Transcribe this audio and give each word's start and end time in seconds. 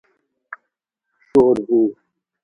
شور 1.29 1.57
و. 1.69 1.81